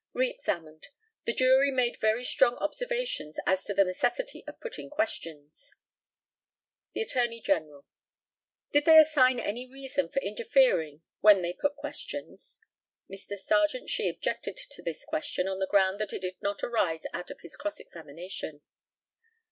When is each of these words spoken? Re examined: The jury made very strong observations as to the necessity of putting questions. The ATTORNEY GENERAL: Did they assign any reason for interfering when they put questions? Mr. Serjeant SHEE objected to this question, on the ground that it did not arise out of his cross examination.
Re 0.13 0.31
examined: 0.31 0.87
The 1.27 1.33
jury 1.33 1.69
made 1.69 1.99
very 1.99 2.25
strong 2.25 2.55
observations 2.55 3.39
as 3.45 3.63
to 3.65 3.75
the 3.75 3.83
necessity 3.83 4.43
of 4.47 4.59
putting 4.59 4.89
questions. 4.89 5.75
The 6.95 7.03
ATTORNEY 7.03 7.39
GENERAL: 7.41 7.85
Did 8.71 8.85
they 8.85 8.97
assign 8.97 9.39
any 9.39 9.69
reason 9.71 10.09
for 10.09 10.17
interfering 10.21 11.03
when 11.19 11.43
they 11.43 11.53
put 11.53 11.75
questions? 11.75 12.59
Mr. 13.07 13.37
Serjeant 13.37 13.91
SHEE 13.91 14.09
objected 14.09 14.57
to 14.57 14.81
this 14.81 15.05
question, 15.05 15.47
on 15.47 15.59
the 15.59 15.67
ground 15.69 15.99
that 15.99 16.13
it 16.13 16.21
did 16.21 16.41
not 16.41 16.63
arise 16.63 17.05
out 17.13 17.29
of 17.29 17.41
his 17.41 17.55
cross 17.55 17.79
examination. 17.79 18.63